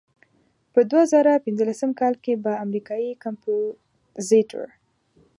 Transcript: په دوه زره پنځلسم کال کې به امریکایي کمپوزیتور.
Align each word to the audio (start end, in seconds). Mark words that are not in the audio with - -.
په 0.73 0.79
دوه 0.89 1.03
زره 1.13 1.43
پنځلسم 1.45 1.91
کال 1.99 2.13
کې 2.23 2.33
به 2.43 2.51
امریکایي 2.65 3.11
کمپوزیتور. 3.23 4.65